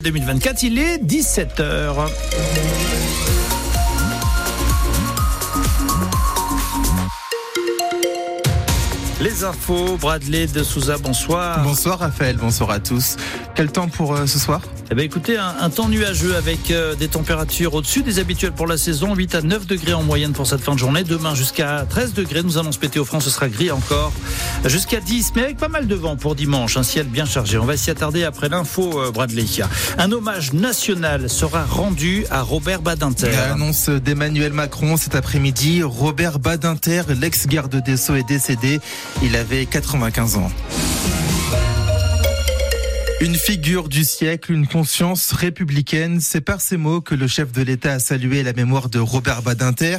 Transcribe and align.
2024, 0.00 0.62
il 0.62 0.78
est 0.78 0.98
17h. 0.98 2.08
Les 9.38 9.44
infos, 9.44 9.96
Bradley 9.98 10.48
de 10.48 10.64
Souza, 10.64 10.96
bonsoir. 10.98 11.62
Bonsoir 11.62 12.00
Raphaël, 12.00 12.36
bonsoir 12.36 12.72
à 12.72 12.80
tous. 12.80 13.14
Quel 13.54 13.70
temps 13.70 13.86
pour 13.86 14.16
euh, 14.16 14.26
ce 14.26 14.36
soir? 14.36 14.60
Eh 14.90 14.94
bien 14.94 15.04
écoutez, 15.04 15.36
un, 15.36 15.54
un 15.60 15.70
temps 15.70 15.88
nuageux 15.88 16.34
avec 16.34 16.70
euh, 16.70 16.96
des 16.96 17.08
températures 17.08 17.74
au-dessus 17.74 18.02
des 18.02 18.18
habituelles 18.18 18.52
pour 18.52 18.66
la 18.66 18.76
saison, 18.76 19.14
8 19.14 19.34
à 19.36 19.42
9 19.42 19.66
degrés 19.66 19.92
en 19.92 20.02
moyenne 20.02 20.32
pour 20.32 20.46
cette 20.48 20.62
fin 20.62 20.72
de 20.74 20.78
journée. 20.78 21.04
Demain 21.04 21.36
jusqu'à 21.36 21.84
13 21.88 22.14
degrés, 22.14 22.42
nous 22.42 22.58
annonce 22.58 22.80
Météo 22.80 23.04
France, 23.04 23.24
ce 23.24 23.30
sera 23.30 23.48
gris 23.48 23.70
encore. 23.70 24.12
Jusqu'à 24.64 24.98
10, 24.98 25.32
mais 25.36 25.44
avec 25.44 25.58
pas 25.58 25.68
mal 25.68 25.86
de 25.86 25.94
vent 25.94 26.16
pour 26.16 26.34
dimanche, 26.34 26.76
un 26.76 26.82
ciel 26.82 27.06
bien 27.06 27.26
chargé. 27.26 27.58
On 27.58 27.66
va 27.66 27.76
s'y 27.76 27.90
attarder 27.90 28.24
après 28.24 28.48
l'info, 28.48 28.98
euh, 29.00 29.12
Bradley. 29.12 29.44
Un 29.98 30.10
hommage 30.10 30.52
national 30.52 31.30
sera 31.30 31.64
rendu 31.64 32.24
à 32.30 32.42
Robert 32.42 32.82
Badinter. 32.82 33.30
L'annonce 33.30 33.88
d'Emmanuel 33.88 34.52
Macron 34.52 34.96
cet 34.96 35.14
après-midi. 35.14 35.82
Robert 35.84 36.40
Badinter, 36.40 37.02
l'ex-garde 37.20 37.84
des 37.84 37.96
Sceaux, 37.96 38.16
est 38.16 38.26
décédé. 38.26 38.80
Il 39.22 39.27
avait 39.36 39.66
95 39.66 40.36
ans. 40.36 40.50
Une 43.20 43.34
figure 43.34 43.88
du 43.88 44.04
siècle, 44.04 44.52
une 44.52 44.68
conscience 44.68 45.32
républicaine, 45.32 46.20
c'est 46.20 46.40
par 46.40 46.60
ces 46.60 46.76
mots 46.76 47.00
que 47.00 47.16
le 47.16 47.26
chef 47.26 47.50
de 47.50 47.62
l'État 47.62 47.94
a 47.94 47.98
salué 47.98 48.44
la 48.44 48.52
mémoire 48.52 48.88
de 48.88 49.00
Robert 49.00 49.42
Badinter, 49.42 49.96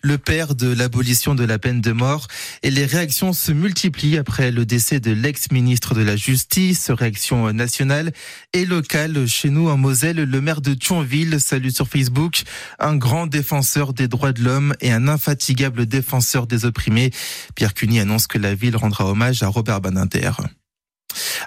le 0.00 0.16
père 0.16 0.54
de 0.54 0.72
l'abolition 0.72 1.34
de 1.34 1.44
la 1.44 1.58
peine 1.58 1.82
de 1.82 1.92
mort. 1.92 2.28
Et 2.62 2.70
les 2.70 2.86
réactions 2.86 3.34
se 3.34 3.52
multiplient 3.52 4.16
après 4.16 4.50
le 4.50 4.64
décès 4.64 5.00
de 5.00 5.10
l'ex-ministre 5.10 5.94
de 5.94 6.00
la 6.00 6.16
Justice, 6.16 6.90
réaction 6.90 7.52
nationale 7.52 8.10
et 8.54 8.64
locale. 8.64 9.28
Chez 9.28 9.50
nous, 9.50 9.68
en 9.68 9.76
Moselle, 9.76 10.16
le 10.16 10.40
maire 10.40 10.62
de 10.62 10.72
Thionville 10.72 11.42
salue 11.42 11.68
sur 11.68 11.88
Facebook 11.88 12.42
un 12.78 12.96
grand 12.96 13.26
défenseur 13.26 13.92
des 13.92 14.08
droits 14.08 14.32
de 14.32 14.42
l'homme 14.42 14.74
et 14.80 14.92
un 14.92 15.08
infatigable 15.08 15.84
défenseur 15.84 16.46
des 16.46 16.64
opprimés. 16.64 17.10
Pierre 17.54 17.74
Cuny 17.74 18.00
annonce 18.00 18.26
que 18.26 18.38
la 18.38 18.54
ville 18.54 18.76
rendra 18.76 19.04
hommage 19.04 19.42
à 19.42 19.48
Robert 19.48 19.82
Badinter. 19.82 20.30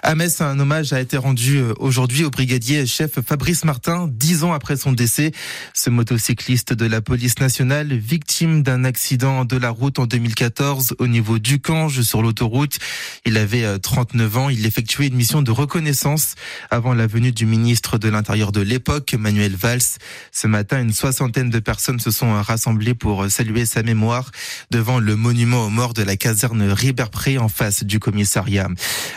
À 0.06 0.14
Metz, 0.14 0.40
un 0.40 0.60
hommage 0.60 0.92
a 0.92 1.00
été 1.00 1.16
rendu 1.16 1.56
euh, 1.56 1.74
aujourd'hui 1.80 2.24
au 2.24 2.30
brigadier 2.30 2.86
chef 2.86 3.18
Fabrice 3.26 3.64
Martin, 3.64 4.08
dix 4.08 4.44
ans 4.44 4.52
après 4.52 4.76
son 4.76 4.92
décès. 4.92 5.32
Ce 5.74 5.90
motocycliste 5.90 6.72
de 6.72 6.86
la 6.86 7.00
police 7.00 7.40
nationale, 7.40 7.92
victime 7.92 8.62
d'un 8.62 8.84
accident 8.84 9.44
de 9.44 9.56
la 9.56 9.70
route 9.70 9.98
en 9.98 10.06
2014 10.06 10.94
au 11.00 11.08
niveau 11.08 11.40
du 11.40 11.58
Cange 11.58 12.02
sur 12.02 12.22
l'autoroute. 12.22 12.78
Il 13.24 13.36
avait 13.36 13.80
39 13.80 14.36
euh, 14.36 14.38
ans. 14.38 14.48
Il 14.48 14.64
effectuait 14.64 15.08
une 15.08 15.16
mission 15.16 15.42
de 15.42 15.50
reconnaissance 15.50 16.36
avant 16.70 16.94
la 16.94 17.08
venue 17.08 17.32
du 17.32 17.44
ministre 17.44 17.98
de 17.98 18.08
l'Intérieur 18.08 18.52
de 18.52 18.60
l'époque, 18.60 19.12
Manuel 19.18 19.56
Valls. 19.56 19.98
Ce 20.30 20.46
matin, 20.46 20.80
une 20.80 20.92
soixantaine 20.92 21.50
de 21.50 21.58
personnes 21.58 21.98
se 21.98 22.12
sont 22.12 22.32
rassemblées 22.42 22.94
pour 22.94 23.28
saluer 23.28 23.66
sa 23.66 23.82
mémoire 23.82 24.30
devant 24.70 25.00
le 25.00 25.16
monument 25.16 25.66
aux 25.66 25.70
morts 25.70 25.94
de 25.94 26.04
la 26.04 26.16
caserne 26.16 26.62
Riberpré 26.62 27.38
en 27.38 27.48
face 27.48 27.82
du 27.82 27.98
commissariat. 27.98 28.68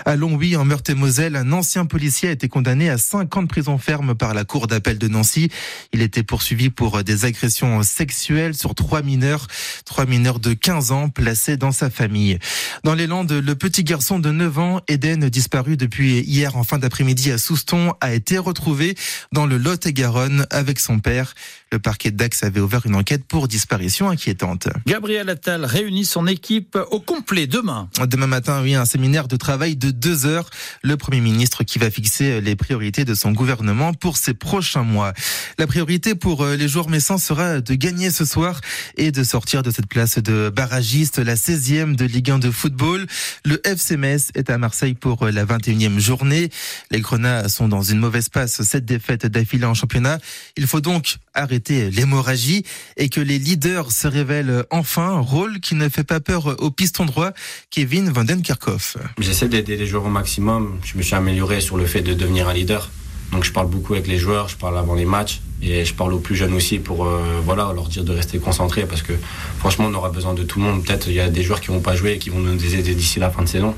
À 0.06 0.16
Longwy, 0.16 0.56
en 0.56 0.66
Un 0.88 1.52
ancien 1.52 1.86
policier 1.86 2.30
a 2.30 2.32
été 2.32 2.48
condamné 2.48 2.90
à 2.90 2.98
5 2.98 3.38
ans 3.38 3.44
de 3.44 3.48
prison 3.48 3.78
ferme 3.78 4.16
par 4.16 4.34
la 4.34 4.46
cour 4.46 4.68
d'appel 4.68 4.98
de 4.98 5.08
Nancy. 5.08 5.50
Il 5.94 6.02
était 6.02 6.24
poursuivi 6.24 6.70
pour 6.70 7.04
des 7.04 7.26
agressions 7.26 7.84
sexuelles 7.84 8.56
sur 8.56 8.76
trois 8.76 9.02
mineurs, 9.02 9.48
trois 9.86 10.06
mineurs 10.06 10.40
de 10.40 10.54
15 10.54 10.92
ans 10.92 11.10
placés 11.10 11.58
dans 11.58 11.72
sa 11.72 11.90
famille. 11.90 12.40
Dans 12.84 12.94
les 12.96 13.08
Landes, 13.08 13.32
le 13.32 13.56
petit 13.56 13.84
garçon 13.84 14.20
de 14.20 14.32
9 14.32 14.60
ans, 14.60 14.82
Eden, 14.88 15.30
disparu 15.30 15.78
depuis 15.78 16.20
hier 16.22 16.56
en 16.56 16.64
fin 16.64 16.78
d'après-midi 16.78 17.32
à 17.32 17.38
Souston, 17.38 17.94
a 18.02 18.14
été 18.14 18.38
retrouvé 18.38 18.96
dans 19.32 19.46
le 19.46 19.58
Lot-et-Garonne 19.58 20.48
avec 20.50 20.80
son 20.80 21.00
père. 21.00 21.34
Le 21.72 21.78
parquet 21.78 22.10
Dax 22.10 22.42
avait 22.42 22.62
ouvert 22.62 22.88
une 22.88 22.96
enquête 22.96 23.26
pour 23.26 23.48
disparition 23.48 24.10
inquiétante. 24.10 24.70
Gabriel 24.88 25.30
Attal 25.30 25.66
réunit 25.66 26.06
son 26.06 26.26
équipe 26.26 26.76
au 26.90 27.00
complet 27.00 27.46
demain. 27.46 27.90
Demain 28.08 28.26
matin, 28.26 28.64
oui, 28.64 28.74
un 28.74 28.86
séminaire 28.86 29.28
de 29.28 29.36
travail 29.36 29.76
de 29.76 29.92
deux 29.92 30.26
heures. 30.26 30.50
Le 30.82 30.98
Premier 30.98 31.22
ministre 31.22 31.64
qui 31.64 31.78
va 31.78 31.92
fixer 31.92 32.42
les 32.42 32.56
priorités 32.56 33.06
de 33.06 33.14
son 33.14 33.34
gouvernement 33.34 33.94
pour 33.94 34.18
ces 34.18 34.34
prochains 34.34 34.82
mois. 34.82 35.14
La 35.60 35.68
priorité 35.68 36.16
pour 36.16 36.44
les 36.44 36.68
joueurs 36.68 36.90
messants 36.90 37.20
sera 37.20 37.62
de 37.62 37.74
gagner 37.76 38.10
ce 38.10 38.26
soir 38.26 38.62
et 38.98 39.12
de 39.12 39.24
sortir 39.24 39.62
de 39.62 39.70
cette 39.70 39.88
place 39.88 40.18
de 40.18 40.50
barragiste, 40.50 41.20
la 41.20 41.36
16e 41.36 41.96
de 41.96 42.06
Ligue 42.06 42.32
1 42.32 42.40
de 42.40 42.50
football. 42.50 43.06
Le 43.46 43.62
FC 43.68 43.96
Metz 43.96 44.32
est 44.34 44.50
à 44.50 44.58
Marseille 44.58 44.96
pour 44.96 45.26
la 45.28 45.46
21e 45.46 46.00
journée. 46.00 46.50
Les 46.90 47.00
Grenats 47.00 47.48
sont 47.48 47.68
dans 47.68 47.84
une 47.84 48.00
mauvaise 48.00 48.30
passe, 48.30 48.64
cette 48.64 48.86
défaite 48.86 49.28
d'affilée 49.28 49.66
en 49.66 49.76
championnat. 49.76 50.18
Il 50.58 50.66
faut 50.66 50.82
donc 50.82 51.18
arrêter 51.34 51.90
l'hémorragie 51.90 52.64
et 52.98 53.10
que 53.10 53.22
les 53.22 53.40
leaders 53.40 53.92
se 53.92 54.08
révèlent 54.08 54.64
enfin, 54.70 55.20
rôle 55.20 55.60
qui 55.60 55.76
ne 55.76 55.90
fait 55.90 56.04
pas 56.04 56.20
peur 56.20 56.56
au 56.62 56.72
piston 56.72 57.06
droit, 57.06 57.32
Kevin 57.70 58.10
Vandenkerkhoff. 58.10 58.98
J'essaie 59.20 59.48
d'aider 59.48 59.78
les 59.78 59.86
joueurs 59.86 60.06
au 60.06 60.10
maximum. 60.10 60.80
Je 60.84 60.98
me 60.98 61.02
suis 61.02 61.16
amélioré 61.16 61.62
sur 61.62 61.78
le 61.78 61.86
fait 61.86 62.02
de 62.02 62.14
devenir 62.14 62.48
un 62.48 62.54
leader. 62.54 62.90
Donc 63.32 63.44
je 63.44 63.52
parle 63.52 63.68
beaucoup 63.68 63.94
avec 63.94 64.08
les 64.08 64.18
joueurs, 64.18 64.50
je 64.50 64.56
parle 64.56 64.78
avant 64.78 64.96
les 64.96 65.06
matchs 65.06 65.42
et 65.62 65.86
je 65.86 65.94
parle 65.94 66.14
aux 66.14 66.20
plus 66.20 66.36
jeunes 66.36 66.54
aussi 66.54 66.80
pour 66.80 67.06
euh, 67.06 67.40
voilà 67.44 67.72
leur 67.76 67.88
dire 67.88 68.04
de 68.04 68.12
rester 68.12 68.40
concentrés 68.40 68.86
parce 68.86 69.04
que 69.04 69.14
franchement 69.60 69.86
on 69.88 69.94
aura 69.94 70.10
besoin 70.10 70.34
de 70.34 70.44
tout 70.44 70.60
le 70.60 70.66
monde. 70.66 70.84
Peut-être 70.84 71.08
il 71.08 71.14
y 71.14 71.20
a 71.20 71.30
des 71.30 71.44
joueurs 71.44 71.62
qui 71.62 71.68
vont 71.68 71.82
pas 71.82 71.96
jouer 71.96 72.14
et 72.14 72.18
qui 72.18 72.30
vont 72.32 72.40
nous 72.40 72.76
aider 72.76 72.96
d'ici 72.96 73.20
la 73.20 73.30
fin 73.30 73.44
de 73.44 73.48
saison. 73.48 73.76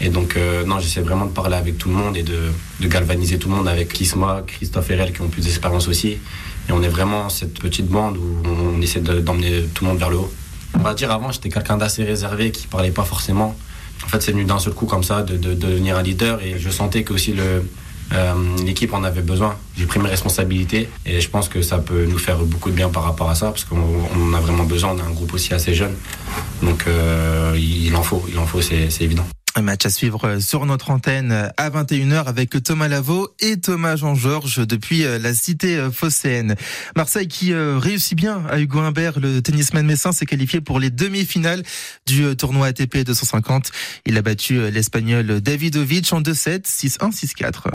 Et 0.00 0.08
donc 0.08 0.36
euh, 0.36 0.64
non 0.64 0.78
j'essaie 0.78 1.02
vraiment 1.02 1.26
de 1.26 1.30
parler 1.32 1.56
avec 1.56 1.76
tout 1.76 1.88
le 1.88 1.94
monde 1.94 2.16
et 2.16 2.22
de, 2.22 2.38
de 2.80 2.88
galvaniser 2.88 3.38
tout 3.38 3.48
le 3.48 3.54
monde 3.56 3.68
avec 3.68 3.92
Kisma, 3.92 4.42
Christophe 4.46 4.90
Herel 4.90 5.12
qui 5.12 5.20
ont 5.20 5.28
plus 5.28 5.42
d'expérience 5.44 5.88
aussi. 5.88 6.18
Et 6.68 6.72
on 6.72 6.82
est 6.82 6.88
vraiment 6.88 7.28
cette 7.28 7.58
petite 7.58 7.86
bande 7.86 8.16
où 8.16 8.42
on 8.48 8.80
essaie 8.80 9.00
d'emmener 9.00 9.64
tout 9.74 9.84
le 9.84 9.90
monde 9.90 9.98
vers 9.98 10.10
le 10.10 10.16
haut. 10.16 10.32
On 10.74 10.82
va 10.82 10.94
dire 10.94 11.10
avant 11.10 11.32
j'étais 11.32 11.50
quelqu'un 11.50 11.76
d'assez 11.76 12.04
réservé 12.04 12.50
qui 12.50 12.66
parlait 12.66 12.90
pas 12.90 13.04
forcément. 13.04 13.54
En 14.04 14.08
fait 14.08 14.22
c'est 14.22 14.32
venu 14.32 14.44
d'un 14.44 14.58
seul 14.58 14.72
coup 14.72 14.86
comme 14.86 15.04
ça 15.04 15.22
de, 15.22 15.36
de, 15.36 15.50
de 15.50 15.54
devenir 15.54 15.98
un 15.98 16.02
leader 16.02 16.40
et 16.42 16.58
je 16.58 16.70
sentais 16.70 17.02
que 17.02 17.12
aussi 17.12 17.34
euh, 17.38 18.34
l'équipe 18.64 18.92
en 18.94 19.04
avait 19.04 19.20
besoin. 19.20 19.56
J'ai 19.76 19.84
pris 19.86 20.00
mes 20.00 20.08
responsabilités 20.08 20.88
et 21.04 21.20
je 21.20 21.28
pense 21.28 21.48
que 21.48 21.60
ça 21.60 21.78
peut 21.78 22.06
nous 22.06 22.18
faire 22.18 22.38
beaucoup 22.38 22.70
de 22.70 22.74
bien 22.74 22.88
par 22.88 23.04
rapport 23.04 23.28
à 23.28 23.34
ça 23.34 23.48
parce 23.48 23.64
qu'on 23.64 24.34
a 24.34 24.40
vraiment 24.40 24.64
besoin. 24.64 24.94
On 24.96 24.98
a 24.98 25.04
un 25.04 25.10
groupe 25.10 25.34
aussi 25.34 25.52
assez 25.52 25.74
jeune, 25.74 25.94
donc 26.62 26.84
euh, 26.86 27.54
il 27.58 27.94
en 27.94 28.02
faut, 28.02 28.24
il 28.32 28.38
en 28.38 28.46
faut, 28.46 28.62
c'est 28.62 28.88
évident. 29.00 29.26
Match 29.62 29.84
à 29.86 29.90
suivre 29.90 30.38
sur 30.40 30.64
notre 30.64 30.90
antenne 30.90 31.50
à 31.56 31.70
21h 31.70 32.24
avec 32.24 32.62
Thomas 32.62 32.88
Lavaux 32.88 33.28
et 33.40 33.58
Thomas 33.58 33.96
Jean-Georges 33.96 34.66
depuis 34.66 35.02
la 35.02 35.34
cité 35.34 35.88
phocéenne. 35.92 36.56
Marseille 36.96 37.28
qui 37.28 37.54
réussit 37.54 38.16
bien 38.16 38.42
à 38.48 38.58
Hugo 38.58 38.80
Humbert, 38.80 39.20
le 39.20 39.42
tennisman 39.42 39.84
messin 39.84 40.12
s'est 40.12 40.26
qualifié 40.26 40.60
pour 40.60 40.80
les 40.80 40.90
demi-finales 40.90 41.62
du 42.06 42.34
tournoi 42.36 42.68
ATP 42.68 42.98
250. 43.04 43.70
Il 44.06 44.16
a 44.16 44.22
battu 44.22 44.70
l'espagnol 44.70 45.40
Davidovic 45.40 46.12
en 46.12 46.20
2-7, 46.20 46.64
6-1, 46.64 47.12
6-4. 47.12 47.68